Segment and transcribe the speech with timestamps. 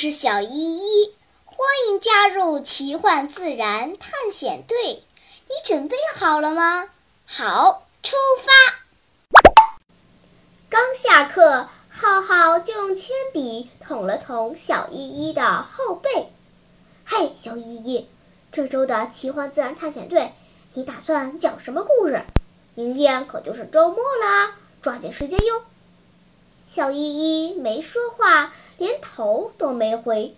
[0.00, 1.12] 是小依依，
[1.44, 5.02] 欢迎加入奇幻自然探险队。
[5.48, 6.88] 你准备好了吗？
[7.26, 8.52] 好，出发！
[10.68, 16.28] 刚下课，浩浩就用铅笔捅了捅小依依的后背。
[17.04, 18.08] 嘿，小依依，
[18.52, 20.32] 这周的奇幻自然探险队，
[20.74, 22.22] 你打算讲什么故事？
[22.76, 25.64] 明天可就是周末了，抓紧时间哟。
[26.70, 30.34] 小依依没说话，连头都没回。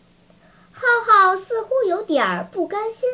[0.73, 3.09] 浩浩似乎有点不甘心，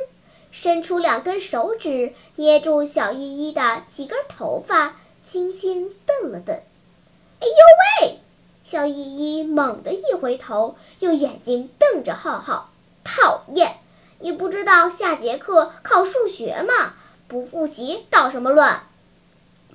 [0.51, 6.55] 伸出两根手指捏住小依依的几根头发，轻轻瞪了瞪。
[6.57, 8.19] 哎呦喂！
[8.65, 8.95] 小依
[9.39, 12.70] 依猛地一回头，用眼睛瞪着浩浩，
[13.05, 13.77] 讨厌！
[14.19, 16.95] 你不知道下节课考数学吗？
[17.29, 18.87] 不复习捣什么乱？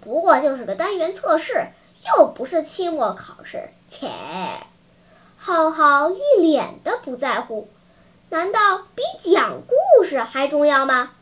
[0.01, 1.67] 不过就是个单元测试。
[2.17, 4.09] 又不是期末考试，切！
[5.43, 7.67] 浩浩一脸的不在乎，
[8.29, 11.13] 难道比讲故事还重要吗？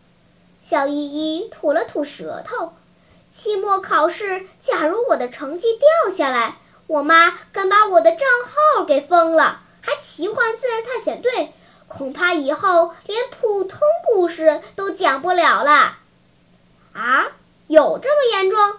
[0.59, 2.73] 小依依吐了吐舌头，
[3.31, 8.27] 期末考试，假如我的成绩掉下来，我妈敢把我的账
[8.75, 11.53] 号给封了，还奇幻自然探险队，
[11.87, 15.97] 恐怕以后连普通故事都讲不了了。
[16.91, 17.27] 啊，
[17.67, 18.75] 有这么严重？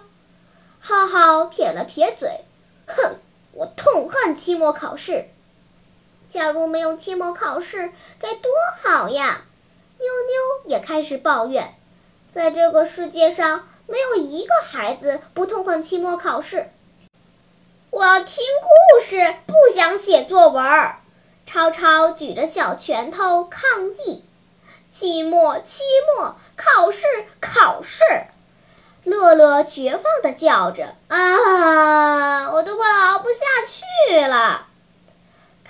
[0.79, 2.41] 浩浩撇了撇嘴，
[2.85, 3.15] 哼，
[3.53, 5.25] 我痛恨期末考试。
[6.31, 8.49] 假如没有期末考试，该多
[8.81, 9.41] 好呀！
[9.99, 11.75] 妞妞也开始抱怨，
[12.29, 16.69] 在这个世界上，没有一个孩子不痛恨期末考试。
[17.89, 20.63] 我要听故事，不想写作文。
[21.45, 24.23] 超超举着小拳头抗议：
[24.89, 25.83] 期末，期
[26.15, 27.05] 末，考试，
[27.41, 28.05] 考试！
[29.03, 33.35] 乐乐绝望地叫着：“啊，我都快熬不下
[33.67, 34.67] 去了！”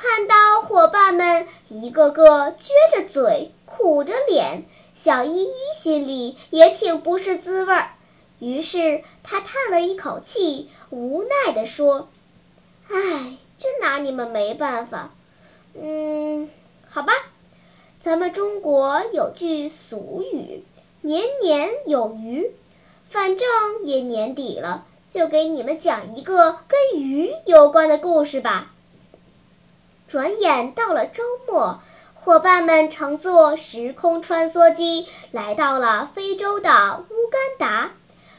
[0.01, 4.63] 看到伙伴们一个个撅着嘴、苦着脸，
[4.95, 7.91] 小依依心里也挺不是滋味儿。
[8.39, 12.09] 于是她叹了一口气，无奈地说
[12.89, 15.11] ：“唉，真拿你们没办法。
[15.79, 16.49] 嗯，
[16.89, 17.13] 好吧，
[17.99, 20.63] 咱们中国有句俗语，
[21.01, 22.51] 年年有余。”
[23.07, 23.47] 反正
[23.83, 28.70] 也年底了，就给你们讲一个跟鱼有关的故事吧。
[30.11, 31.79] 转眼到了周末，
[32.15, 37.91] 伙伴们乘坐时空穿梭机来到了非洲的乌干达。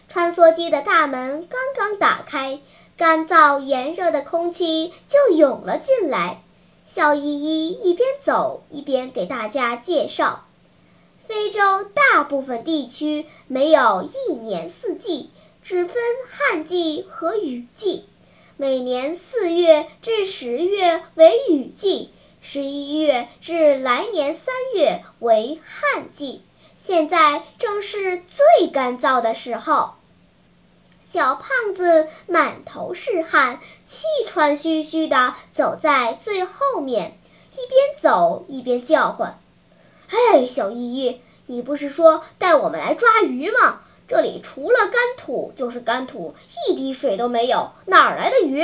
[0.07, 2.61] 穿梭机的大门刚刚打开，
[2.99, 6.43] 干燥炎热的空气就涌了进来。
[6.85, 10.45] 小依依一边走一边给大家介绍。
[11.27, 15.31] 非洲大部分地区没有一年四季，
[15.63, 15.97] 只分
[16.29, 18.05] 旱季和雨季。
[18.59, 26.43] 每年四月至十月为雨季，十一月至来年三月为旱季。
[26.75, 29.95] 现在正是最干燥的时候。
[31.01, 37.19] 小胖子满头是汗，气喘吁吁地走在最后面，
[37.53, 39.39] 一边走一边叫唤。
[40.09, 43.83] 哎，小依依，你不是说带我们来抓鱼吗？
[44.09, 46.35] 这里除了干土就是干土，
[46.69, 48.63] 一滴水都没有，哪儿来的鱼？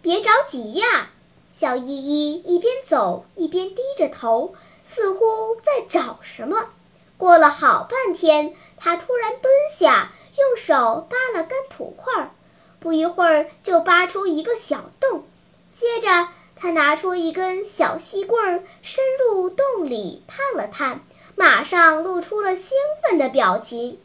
[0.00, 1.10] 别着急呀，
[1.52, 6.70] 小依依一边走一边低着头，似乎在找什么。
[7.16, 12.32] 过了好半天，他突然蹲下，用手扒了干土块，
[12.80, 15.24] 不一会儿就扒出一个小洞，
[15.72, 16.28] 接着。
[16.54, 21.00] 他拿出一根小细棍儿，伸入洞里探了探，
[21.34, 23.98] 马上露出了兴奋的表情。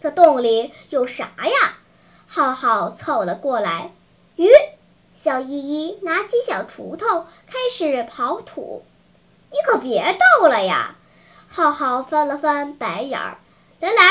[0.00, 1.76] 这洞里有啥呀？
[2.26, 3.92] 浩浩凑了过来。
[4.36, 4.48] 鱼。
[5.14, 8.84] 小依依拿起小锄头开始刨土。
[9.50, 10.94] 你可别逗了呀！
[11.48, 13.38] 浩浩翻了翻白眼儿。
[13.80, 14.02] 来来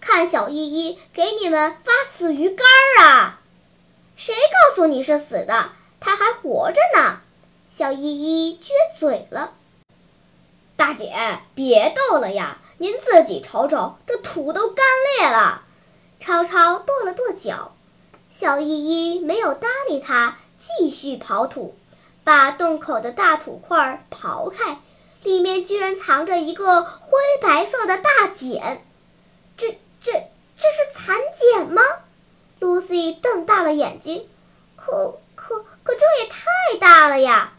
[0.00, 3.40] 看，小依依给你们发死鱼干儿啊！
[4.16, 5.70] 谁告诉你是死的？
[6.00, 7.20] 它还活着呢，
[7.70, 8.00] 小依
[8.48, 9.52] 依撅嘴了。
[10.76, 11.14] 大姐，
[11.54, 14.84] 别逗了呀，您自己瞅瞅，这土都干
[15.18, 15.62] 裂了。
[16.18, 17.74] 超超跺了跺脚，
[18.30, 21.76] 小依依没有搭理他，继续刨土，
[22.24, 24.78] 把洞口的大土块刨开，
[25.22, 28.84] 里面居然藏着一个灰白色的大茧。
[29.56, 31.82] 这、这、这是蚕茧吗
[32.60, 34.28] ？Lucy 瞪大了眼睛，
[34.76, 35.18] 可。
[35.38, 37.52] 可可这也太大了呀！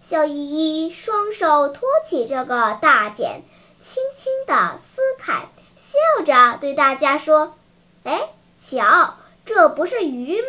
[0.00, 3.42] 小依依双手托起这个大茧，
[3.80, 7.54] 轻轻地撕开，笑着对大家说
[8.04, 8.28] ：“哎，
[8.60, 9.16] 瞧，
[9.46, 10.48] 这不是鱼吗？”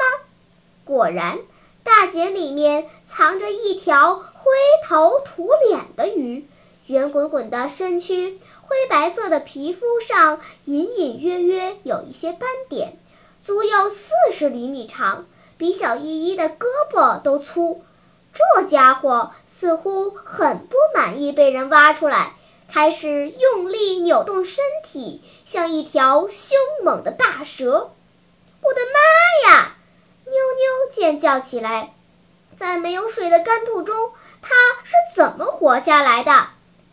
[0.83, 1.39] 果然，
[1.83, 4.51] 大茧里面藏着一条灰
[4.83, 6.45] 头土脸的鱼，
[6.87, 12.97] 圆滚滚的身躯，灰白色的皮肤上隐隐约约有一些斑点，
[13.41, 15.25] 足有四十厘米长，
[15.57, 17.81] 比小依依的胳膊都粗。
[18.33, 22.33] 这家伙似乎很不满意被人挖出来，
[22.73, 27.91] 开始用力扭动身体，像一条凶猛的大蛇。
[28.61, 29.75] 我的妈呀！
[30.23, 31.93] 妞妞尖叫起来，
[32.55, 36.31] 在没有水的干土中，它是怎么活下来的？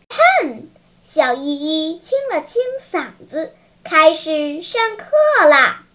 [0.09, 0.67] 哼！
[1.01, 3.53] 小依依清了清嗓子，
[3.85, 5.85] 开始上课啦。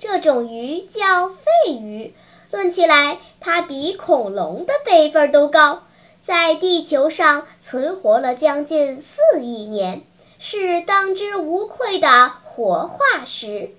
[0.00, 2.12] 这种鱼叫肺鱼，
[2.50, 5.85] 论起来，它比恐龙的辈分都高，
[6.26, 10.02] 在地球上存活了将近四亿年，
[10.40, 13.70] 是当之无愧的活化石。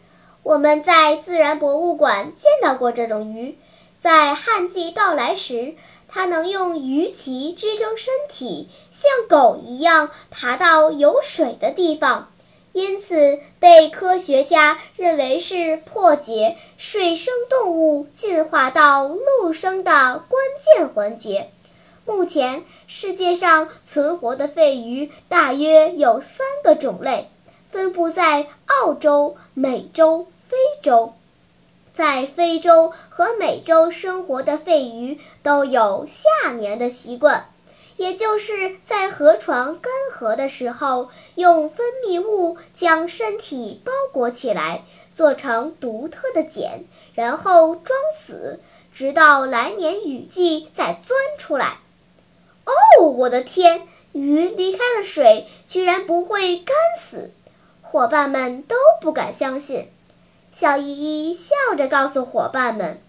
[0.44, 3.58] 我们在自然博物馆见到过这种鱼，
[4.00, 5.76] 在旱季到来时，
[6.08, 12.32] 它能用鱼鳍支撑身体，像狗一样爬到有水的地方，
[12.72, 21.50] 因此被科学家认为是破解水生动物进化到陆生的关键环节。
[22.08, 27.30] 目前，世界上存活的肺鱼大约有三个种类，
[27.70, 30.26] 分布在澳洲、美洲。
[30.48, 31.12] 非洲，
[31.92, 37.50] 在非洲和美洲生活的肺鱼都有夏眠的习惯，
[37.98, 48.62] 也就是在河床干涸的时候，用分泌物将身体包裹起来，做成独特的茧，然后装死，
[48.94, 51.80] 直到来年雨季再钻出来。
[52.68, 53.88] 哦，我的天！
[54.14, 57.32] 鱼离开了水，居然不会干死，
[57.82, 59.90] 伙伴们都不敢相信。
[60.52, 63.00] 小依依笑着告诉伙伴们：“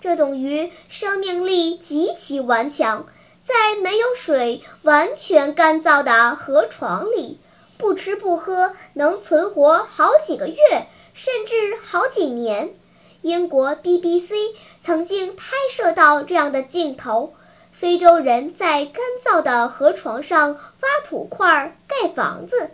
[0.00, 3.06] 这种鱼生命力极其顽强，
[3.42, 7.38] 在没有水、完全干燥的河床里，
[7.78, 10.56] 不吃不喝能存活好几个月，
[11.14, 12.74] 甚至好几年。
[13.22, 14.34] 英国 BBC
[14.78, 17.32] 曾经拍摄到这样的镜头：
[17.78, 22.70] 非洲人在干燥的河床上挖土块盖房子。”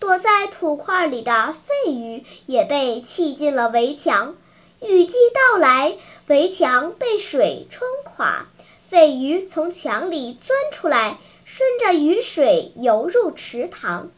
[0.00, 4.36] 躲在土块里的肺鱼也被砌进了围墙。
[4.82, 5.96] 雨季到来，
[6.26, 8.46] 围墙被水冲垮，
[8.90, 11.16] 肺鱼从墙里钻出来，
[11.46, 14.10] 顺着雨水游入池塘。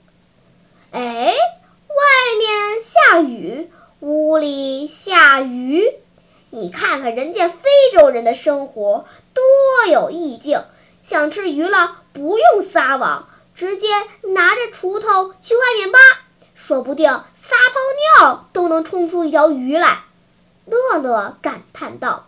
[0.90, 2.04] 哎，外
[2.40, 5.88] 面下雨，屋里下鱼。
[6.56, 9.04] 你看看人家非洲人的生活
[9.34, 10.64] 多有意境，
[11.02, 13.28] 想吃鱼了不用撒网。
[13.54, 13.88] 直接
[14.22, 15.98] 拿着锄头去外面挖，
[16.54, 19.98] 说不定撒泡尿都能冲出一条鱼来。
[20.64, 22.26] 乐乐感叹道：“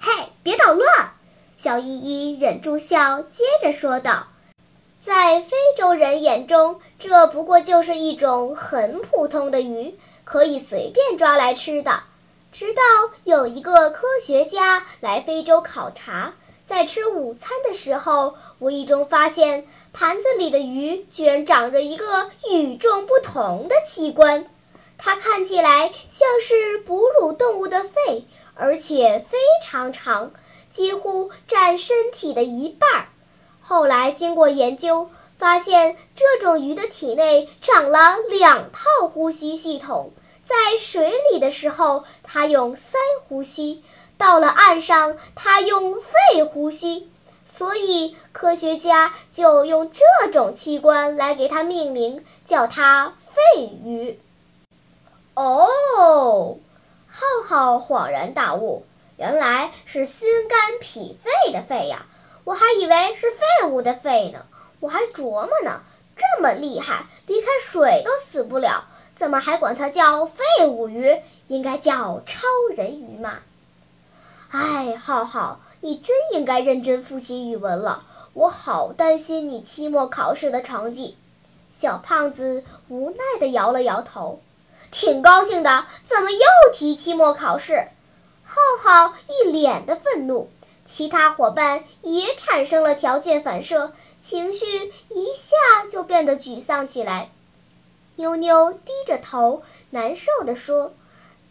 [0.00, 0.12] 嘿，
[0.42, 1.12] 别捣乱！”
[1.56, 4.28] 小依依忍住笑，接着说道
[5.02, 12.02] ：“在非洲人眼中，这不过就是一种很普通的鱼，可以随便抓来吃的。
[12.52, 12.82] 直到
[13.24, 16.34] 有一个科学家来非洲考察。”
[16.66, 24.50] 在吃午餐的时候，无意中发现盘子里的鱼居然长着一个与众不同的器官。
[24.98, 30.32] 它看起来像是哺乳动物的肺，而且非常长，
[30.72, 33.06] 几乎占身体的一半。
[33.60, 40.12] 后来经过研究，发现这种鱼的体内长了两套呼吸系统。
[40.46, 42.94] 在水里的时候，它用鳃
[43.28, 43.82] 呼吸。
[44.16, 47.10] 到了岸上，它用肺呼吸，
[47.46, 54.18] 所以科学家就用这种器官来给它命名，叫它肺鱼。
[55.34, 56.58] 哦，
[57.08, 58.86] 浩浩恍然大悟，
[59.18, 62.06] 原来是心肝脾肺的肺呀！
[62.44, 64.46] 我还以为是废物的废呢，
[64.80, 65.82] 我还琢磨呢，
[66.16, 71.16] 这么厉害，离开水都死不了，怎么还管它叫废物鱼？
[71.48, 72.46] 应该叫超
[72.76, 73.38] 人鱼嘛！
[74.50, 78.04] 哎，浩浩，你真应该认真复习语文了。
[78.34, 81.16] 我好担心你期末考试的成绩。
[81.72, 84.40] 小胖子无奈地摇了摇头。
[84.90, 86.40] 挺高兴的，怎么又
[86.74, 87.88] 提期末考试？
[88.44, 90.50] 浩浩一脸的愤怒。
[90.84, 93.92] 其他伙伴也产生了条件反射，
[94.22, 97.30] 情绪一下就变得沮丧起来。
[98.16, 100.92] 妞妞低着头，难受地说：“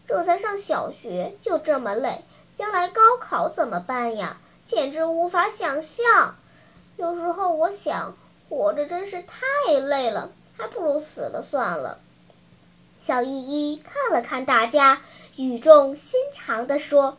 [0.06, 2.22] 这才上小学就这么累。”
[2.54, 4.38] 将来高考怎么办呀？
[4.64, 6.36] 简直无法想象。
[6.96, 8.16] 有时候我想，
[8.48, 11.98] 活着真是太累了，还不如死了算了。
[13.00, 15.02] 小依依看了看大家，
[15.36, 17.18] 语重心长地说：“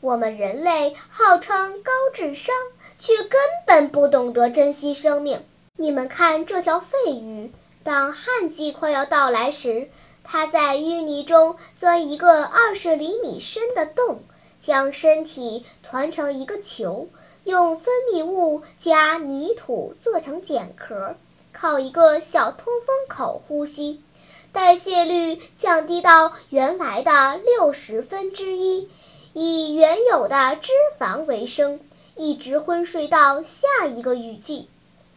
[0.00, 2.54] 我们人类号称高智商，
[3.00, 5.44] 却根本不懂得珍惜生命。
[5.76, 7.52] 你们看这条肺鱼，
[7.84, 9.88] 当旱季快要到来时，
[10.22, 14.22] 它在淤泥中钻一个二十厘米深的洞，
[14.60, 17.08] 将身体团成一个球，
[17.44, 21.16] 用分泌物加泥土做成茧壳，
[21.52, 24.00] 靠一个小通风口呼吸，
[24.52, 28.88] 代谢率降低到原来的六十分之一，
[29.32, 30.70] 以原有的脂
[31.00, 31.80] 肪为生，
[32.14, 34.68] 一直昏睡到下一个雨季。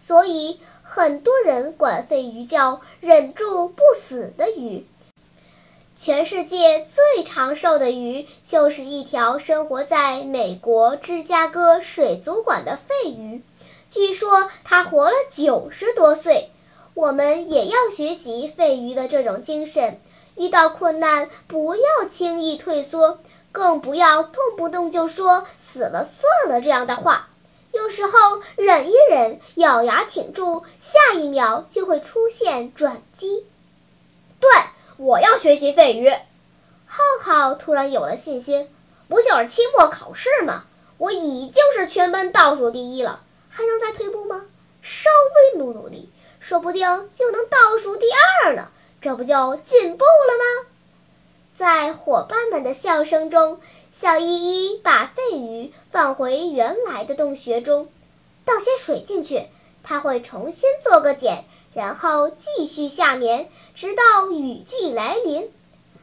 [0.05, 4.85] 所以，很多人管肺鱼叫“忍住不死的鱼”。
[5.97, 13.41] 全世界最长寿的鱼就是一条生活在美国芝加哥水族馆的肺鱼，
[13.89, 16.51] 据说它活了九十多岁。
[16.93, 19.99] 我们也要学习肺鱼的这种精神，
[20.35, 23.17] 遇到困难不要轻易退缩，
[23.51, 27.29] 更不要动不动就说“死了算了”这样的话。
[27.75, 33.45] 有时候忍一忍，咬牙挺住，下一秒就会出现转机。
[34.39, 34.49] 对，
[34.95, 36.09] 我要学习肺鱼。
[36.87, 38.69] 浩浩突然有了信心，
[39.09, 40.63] 不就是期末考试吗？
[40.97, 44.45] 我已经是全班倒数第一了，还能再退步吗？
[44.81, 45.09] 稍
[45.53, 48.05] 微努努力，说不定就能倒数第
[48.45, 50.69] 二了，这不就进步了吗？
[51.53, 53.59] 在伙伴们的笑声中。
[53.97, 57.87] 小依依把肺鱼放回原来的洞穴中，
[58.43, 59.47] 倒些水进去，
[59.83, 65.49] 它会重新做个茧，然后继续下眠，直到雨季来临。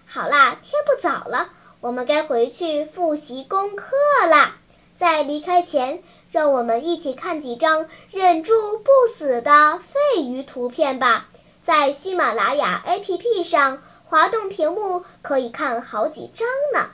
[0.06, 1.50] 好啦，天不早了，
[1.82, 3.94] 我们该回去复习功课
[4.26, 4.56] 啦。
[4.96, 11.28] 在离开前，让我们一起看几张忍住不死的肺鱼图片吧。
[11.60, 16.88] 在喜马拉雅 APP 上滑动屏幕，可以看好几张呢。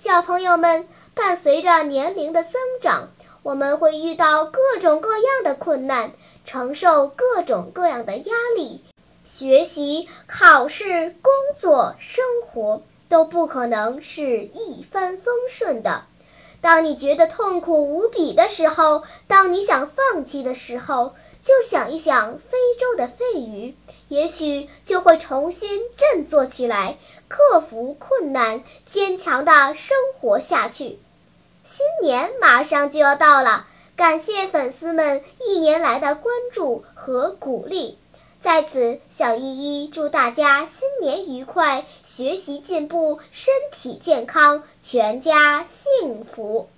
[0.00, 0.86] 小朋友们，
[1.16, 3.10] 伴随着年龄的增长，
[3.42, 6.12] 我们会遇到各种各样的困难，
[6.44, 8.84] 承受各种各样的压力，
[9.24, 16.04] 学习、考试、工作、生活都不可能是一帆风顺的。
[16.60, 23.74] 当你觉得痛苦无比的时候，当你想放弃的时候，就想一想非洲的肺鱼。
[24.08, 26.96] 也许就会重新振作起来，
[27.28, 30.98] 克服困难，坚强的生活下去。
[31.64, 33.66] 新年马上就要到了，
[33.96, 37.98] 感谢粉丝们一年来的关注和鼓励。
[38.40, 46.68] 在此，小依依祝大家新年愉快，学习进步，身体健康，全家幸福。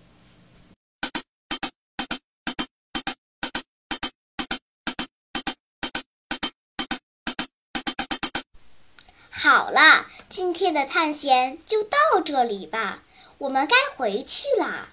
[9.31, 13.03] 好了，今天的探险就到这里吧。
[13.39, 14.89] 我们该回去啦！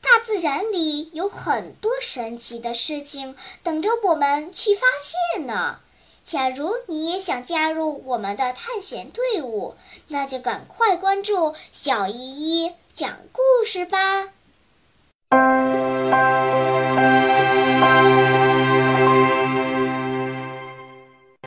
[0.00, 5.80] 大自然里有很多神奇的事情等着我们去发现呢。
[6.22, 9.74] 假如你也想加入我们的探险队伍，
[10.08, 12.14] 那就赶快关注小依
[12.64, 14.30] 依讲故事吧。